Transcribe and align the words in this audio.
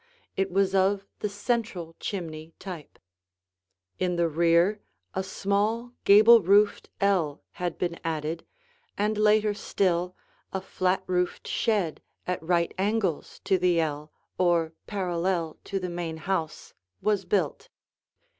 It 0.35 0.49
was 0.49 0.73
of 0.73 1.05
the 1.19 1.29
central 1.29 1.95
chimney 1.99 2.55
type. 2.57 2.97
In 3.99 4.15
the 4.15 4.27
rear, 4.27 4.81
a 5.13 5.21
small, 5.21 5.93
gable 6.05 6.41
roofed 6.41 6.89
ell 6.99 7.43
had 7.51 7.77
been 7.77 7.99
added, 8.03 8.43
and 8.97 9.15
later 9.15 9.53
still 9.53 10.15
a 10.51 10.59
flat 10.59 11.03
roofed 11.05 11.47
shed 11.47 12.01
at 12.25 12.41
right 12.41 12.73
angles 12.79 13.41
to 13.43 13.59
the 13.59 13.79
ell, 13.79 14.11
or 14.39 14.73
parallel 14.87 15.57
to 15.65 15.79
the 15.79 15.87
main 15.87 16.17
house, 16.17 16.73
was 17.03 17.23
built. 17.23 17.69